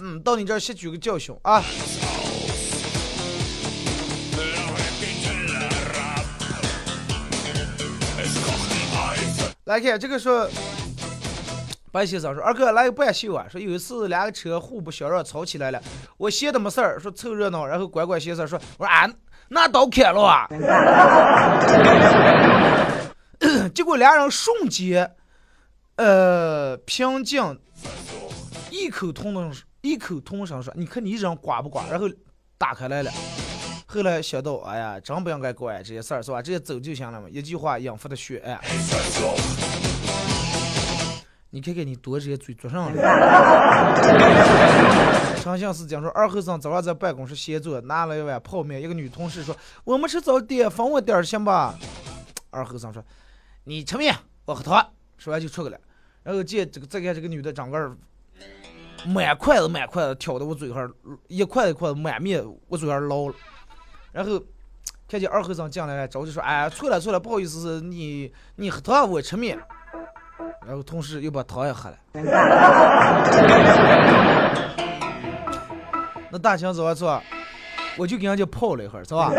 [0.00, 1.62] 嗯，到你这儿吸取个教训啊。
[9.64, 10.48] 来看这个说。”
[11.92, 13.46] 白先生说：“二哥来个半袖啊！
[13.50, 15.82] 说有一次两个车互不相让，吵起来了。
[16.16, 19.10] 我闲的没事儿，说凑热闹，然后乖乖先生说：我说啊，
[19.48, 20.46] 拿刀砍了啊！
[23.74, 25.16] 结果两人瞬间，
[25.96, 27.58] 呃，平静，
[28.70, 31.84] 异口同声，异口同声说：你看你人刮不刮？
[31.90, 32.08] 然后
[32.56, 33.10] 打开来了。
[33.86, 36.40] 后来想到，哎呀，真不应该管这些事儿，是吧？
[36.40, 37.26] 直接走就行了嘛。
[37.28, 38.60] 一句话引发的血案。”
[41.52, 43.02] 你看看你多这些嘴做上了。
[45.42, 51.76] 长相思讲说，二后生早上在办公室闲坐，拿了一碗泡面，一个女同事说：“我们吃早点，分我点儿行吧？”
[52.50, 53.02] 二后生说
[53.64, 54.86] ：“你吃面，我喝汤。”
[55.18, 55.80] 说完就出去了。
[56.22, 57.96] 然后见这个再看这个女的长个儿，
[59.06, 60.92] 满筷子满筷子挑的我嘴上，
[61.26, 63.34] 一筷子一筷子满面我嘴上捞了。
[64.12, 64.40] 然后
[65.08, 69.58] 看见二后生进来了，着急说：“哎，错了错了，不好意思，你你喝汤，我吃面。”
[70.66, 71.96] 然后同时又把汤也喝了。
[76.30, 77.20] 那大清早上，
[77.96, 79.32] 我就给人家泡了一会儿，是吧？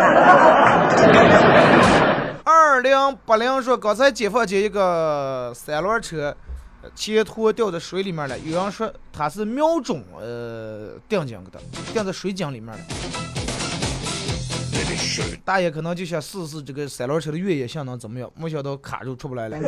[2.44, 6.36] 二零八零说，刚才解放街一个三轮车
[6.96, 11.62] 前拖掉在水里面了，有人说他是瞄准呃定睛的，
[11.94, 12.80] 定在水井里面了。
[15.44, 19.58] 大爷可能就想试试这个三轮车的越野性能怎么样，没想到卡住出不来了。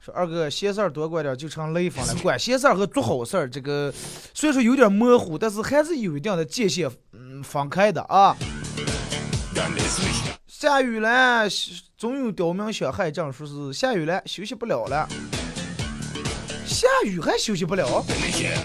[0.00, 3.90] 说二哥闲事儿多管点就成雷锋了，管闲事儿和做好事儿，这个
[4.34, 8.36] 虽然说有点模糊，但是还是有一定的界限，嗯，分开的啊。
[10.46, 11.48] 下雨了，
[11.96, 15.08] 总有刁民想害朕，说是下雨了，休息不了了。
[16.74, 18.04] 下雨还休息不了？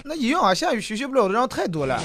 [0.04, 2.02] 那一样啊，下雨休息不了的人太多了。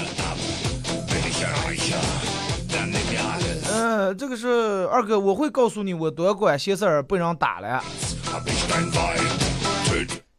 [3.72, 7.82] 嗯，这个是二哥，我会告诉你，我多管闲事儿被人打了。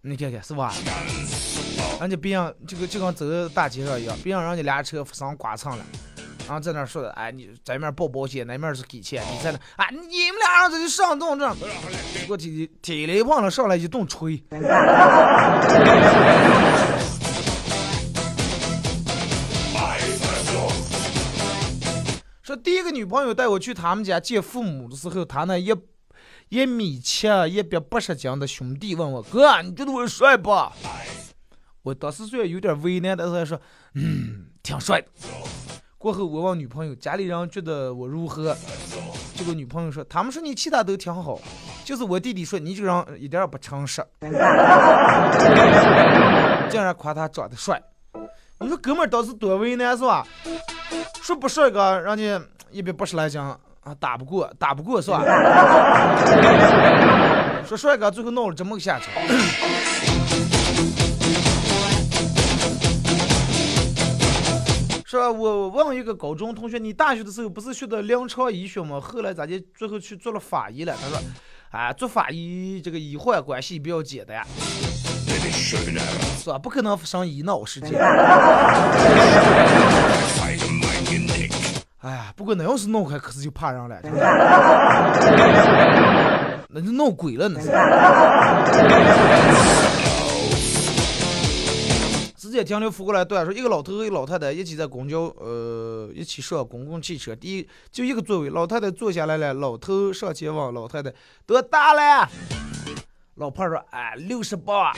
[0.01, 0.73] 你看看是吧？
[1.99, 5.85] 人家别人这个就跟走在大街上一样，别让人家俩车发生剐蹭了，
[6.47, 11.45] 然后在那说的，哎，你在面报保险，那面是给钱，你在那，啊，你们俩人这就上动这，
[12.29, 14.41] 我天天雷碰了上来一顿吹。
[22.41, 25.75] 说第一个女朋友带我去他们家见父母的时候，他那一
[26.47, 30.49] 一米七、一百八十斤的兄弟问我哥：“你觉得我帅不？”
[31.83, 33.59] 我当时虽然有点为难，但是说
[33.95, 35.07] ：“嗯，挺帅的。”
[35.97, 38.55] 过后我问女朋友：“家里人觉得我如何？”
[39.33, 41.39] 结果女朋友说：“他们说你其他都挺好，
[41.83, 44.05] 就是我弟弟说你这个人一点也不诚实，
[46.69, 47.81] 竟然夸他长得帅。”
[48.59, 50.25] 你说哥们儿当时多为难是吧？
[51.21, 52.41] 说不帅哥，人家
[52.71, 53.57] 一百八十来斤啊，
[53.99, 55.23] 打不过，打不过是吧？
[57.65, 59.11] 说帅哥最后闹了这么个下场。
[65.07, 68.99] 说我问一个高中同学，你大学的时候不是学的临床医学吗？
[68.99, 70.93] 后来咋的最后去做了法医了？
[71.01, 71.17] 他说，
[71.71, 74.45] 啊，做法医这个医患关系比较简单。
[75.39, 75.77] 是
[76.51, 76.59] 吧？
[76.59, 77.93] 不可能发生医闹事件。
[82.01, 83.97] 哎呀，不过那要是闹开，可是就怕人了。
[86.67, 87.69] 那就闹鬼了，那是。
[92.63, 97.35] 停留扶过来段说，一个老头和一个老太太一起在公交，呃，一起上公共汽车。
[97.35, 101.13] 第一，就一个座位，老太太坐下来了，老头上前问老太太
[101.45, 102.29] 多大了？
[103.35, 104.93] 老胖说，哎，六十八。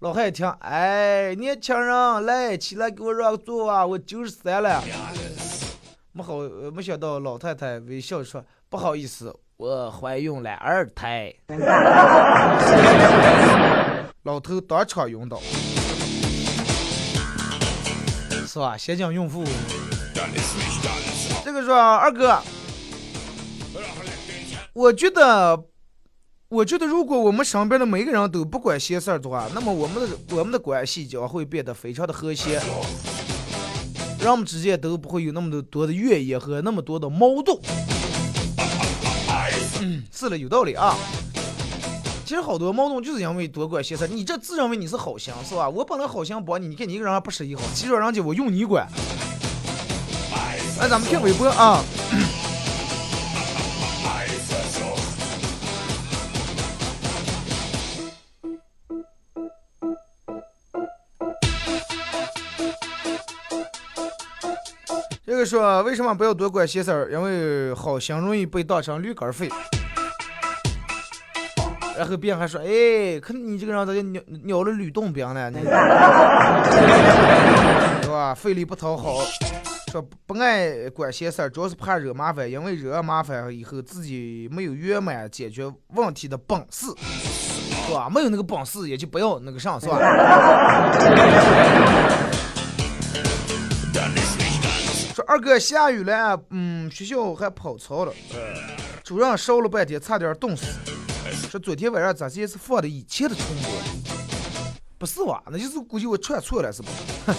[0.00, 3.86] 老汉一听，哎，年轻人，来，起来给我让个座啊！
[3.86, 4.82] 我九十三了。
[6.12, 6.38] 没好，
[6.74, 11.32] 没想到老太太微笑说：“不好意思，我怀孕了二胎。
[14.24, 15.40] ”老头当场晕倒，
[18.52, 18.76] 是吧？
[18.76, 19.42] 先讲孕妇。
[21.42, 22.38] 这个说二哥，
[24.74, 25.64] 我觉得。
[26.48, 32.60] 我觉得，如果我们身边的每个人都不管闲事儿的话，那么我们的我们的关系将会变得非常的和谐，
[34.20, 37.58] 人们之间都不会有那么多多的怨言和那么多的矛盾。
[39.80, 40.94] 嗯，是了，有道理啊。
[42.32, 44.08] 其实好多矛盾就是因为多管闲事。
[44.08, 45.68] 你这自认为你是好心是吧？
[45.68, 48.88] 我本来好心帮你，你看你一个人还不识一好，其实人家我用你管。
[50.80, 51.84] 来，咱们听微博啊。
[65.26, 67.12] 这个说为什么不要多管闲事儿？
[67.12, 69.50] 因为好心容易被当成驴肝肺。
[72.02, 75.52] 然后别人还说：“哎，看你这个人咋就鸟鸟了吕洞宾呢？”
[78.02, 78.34] 是吧？
[78.34, 79.18] 费力不讨好。
[79.92, 86.86] 说不爱管闲事儿，主要是怕惹麻烦，因为惹麻烦以后自己没有圆满解决问题的本事，
[87.86, 88.10] 是吧？
[88.12, 89.96] 没有那个本事，也就不要那个上，是吧？
[95.14, 98.12] 说二哥下雨了，嗯，学校还跑操了，
[99.04, 100.66] 主任烧了半天，差点冻死。
[101.52, 103.70] 说昨天晚上咱这是放的以前的重播，
[104.96, 105.42] 不是吧？
[105.50, 106.88] 那就是估计我串错了，是吧？
[107.26, 107.34] 哼？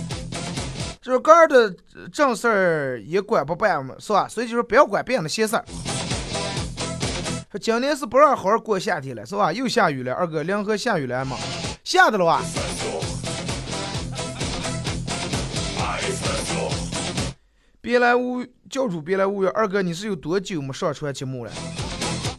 [1.00, 1.74] 这个儿的
[2.12, 4.28] 正事儿也管不办嘛，是吧？
[4.28, 5.64] 所以就说不要管别人的闲事儿。
[7.50, 9.50] 说今年是不让好好过夏天了，是吧？
[9.50, 11.38] 又下雨了，二哥，临河下雨了吗？
[11.84, 12.42] 下的了吧？
[17.80, 19.50] 别来无教主，别来无恙。
[19.54, 21.52] 二哥，你是有多久没上传节目了？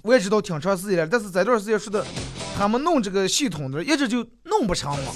[0.08, 2.06] 我也知道挺长时间了，但是这段时间说的，
[2.58, 5.12] 他们弄这个系统的，一直就弄不成嘛。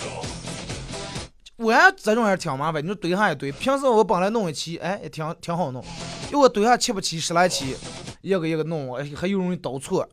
[1.55, 3.53] 我这种还是挺麻烦，你说堆上一堆。
[3.53, 5.81] 平时我本来弄一期，哎，也挺挺好弄。
[6.25, 7.73] 因为我堆下七八期、十来期，
[8.21, 10.05] 一个一个弄，还又容易导错。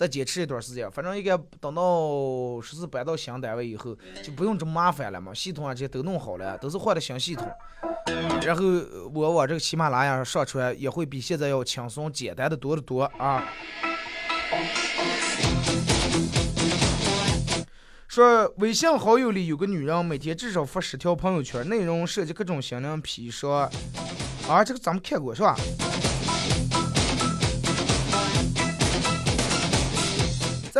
[0.00, 3.94] 再坚持一段时间，反正应该等到十四搬到新单位以后，
[4.24, 5.34] 就不用这么麻烦了嘛。
[5.34, 7.46] 系统啊这些都弄好了，都是换的新系统。
[8.40, 8.64] 然后
[9.12, 13.46] 我往这个喜马拉雅上传也会比现在要轻松简单的多得多啊。
[18.08, 23.70] 说微信好友里有个女人，每天至少发十条朋友圈，内容涉及各种心灵砒霜。
[24.48, 25.54] 啊，这个咱们看过是吧？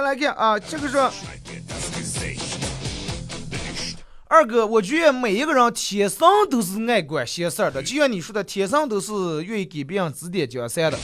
[0.02, 0.96] 来看啊，这个是
[4.28, 10.96] 二哥，我觉得每一个人天生都是爱管闲事儿的，就像你说的，天生都是愿意给别人指点江山的。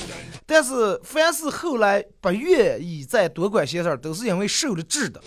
[0.47, 5.21] 但是凡是后来不愿意再多管闲事儿，都是因为受了制的。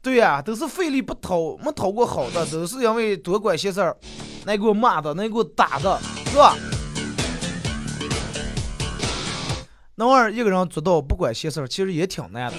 [0.00, 3.94] 对呀，都是费力不讨，没讨过好的，都是因为多管闲事儿，
[4.46, 6.00] 那给我骂的，那给我打的，
[6.30, 6.56] 是吧？
[10.00, 12.56] 那玩意儿一个人做到不管闲事儿，其实也挺难的。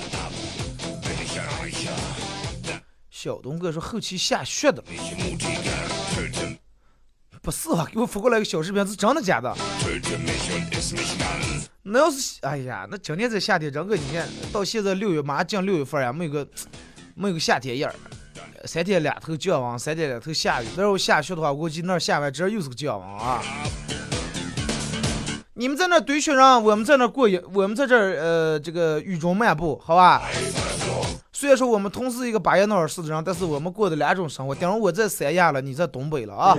[3.09, 4.83] 小东哥说后期下雪的，
[7.41, 7.87] 不是吧？
[7.93, 9.55] 给我发过来个小视频，是真的假的？
[11.83, 16.45] 那要是哎呀，那今年这夏天，整个你看到现在六月，马上进六月份呀，没有个
[17.15, 17.95] 没有个夏天样儿。
[18.65, 20.65] 三天两头降温，三天两头下雨。
[20.75, 23.41] 那要下雪的话，我估计那下完之后又是个降温啊。
[25.59, 30.21] 你们在那堆雪人，我们在那过夜，我们在这儿呃，这个雨中漫步，好吧？
[31.33, 34.55] 虽然说我们同是一个巴彦淖尔市的人，但是我们过的两种生活。
[34.55, 36.55] 等会我在三亚了，你在东北了啊！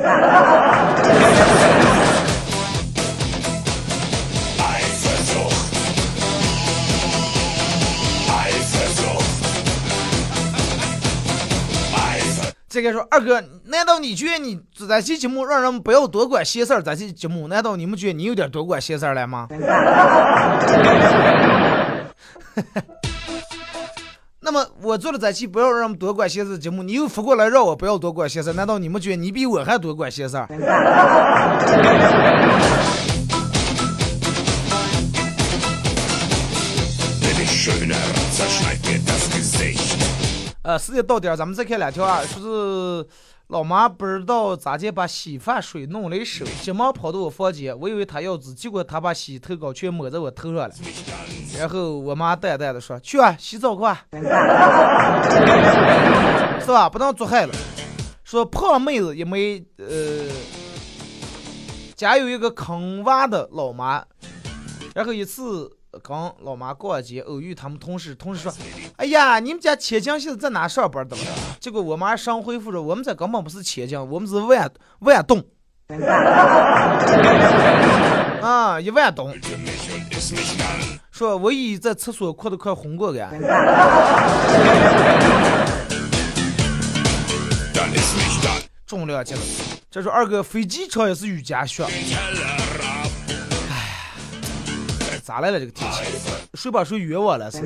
[12.81, 14.59] 这个说二哥，难道你觉得你
[15.03, 16.81] 这节目让人们不要多管闲事儿？
[16.83, 19.49] 这节目难道你们觉得你有点多管闲事儿了吗？
[24.41, 30.49] 那么我做了这期不要让人们多管闲事节目，你又发过来让我不要多管闲事，难道你们觉得你比我还多管闲事儿
[40.63, 42.23] 呃，时间到点儿，咱们再看两条啊。
[42.23, 43.07] 说是
[43.49, 50.75] 老妈不知道咋地把洗发水弄了手，急忙跑到我房间，我以为她要纸，结果她把洗头膏全抹在我头上了。
[51.59, 54.05] 然后我妈淡淡的说：“去啊，洗澡去吧，
[56.61, 56.91] 是吧？
[56.91, 57.55] 不能做害了。”
[58.23, 60.27] 说胖妹子也没呃，
[61.97, 64.05] 家有一个坑娃的老妈，
[64.95, 65.79] 然后一次。
[66.03, 68.53] 跟老妈逛街，偶遇他们同事，同事说
[68.97, 71.17] ：“哎呀，你们家千金现在在哪上班的？”
[71.59, 74.71] 结果我妈上回复说：“我们这根本不是千金，我们是万
[75.01, 75.45] 万栋。”
[78.41, 79.35] 啊，一万栋。
[81.11, 83.19] 说我一在厕所哭的快昏过去。
[88.87, 89.41] 重量级了。
[89.89, 91.85] 这说二哥飞机场也是雨夹靴。
[95.31, 96.01] 咋来了这个天气？
[96.55, 97.59] 谁把谁约我了是？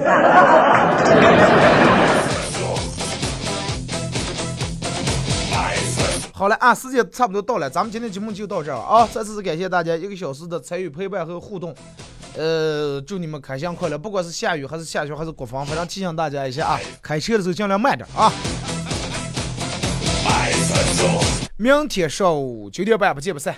[6.34, 9.08] 好了啊，时间差不多到了，咱们今天节目就到这儿啊！
[9.10, 11.74] 再次感谢大家一个小时的参与陪伴和互动，
[12.36, 13.96] 呃，祝你们开箱快乐！
[13.96, 18.30] 不管是下雨还是下雪还是刮风，反正提醒大家一下啊，开车的时候尽量慢点啊！
[21.56, 23.54] 明天上午九点半不见不散。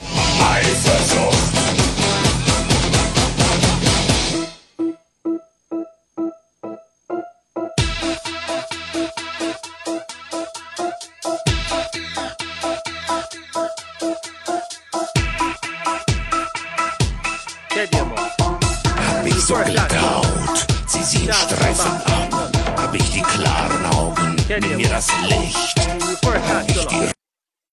[24.97, 25.76] Das Licht